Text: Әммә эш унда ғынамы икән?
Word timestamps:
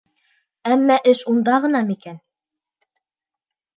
Әммә 0.75 0.95
эш 1.11 1.21
унда 1.33 1.59
ғынамы 1.65 1.97
икән? 1.99 2.19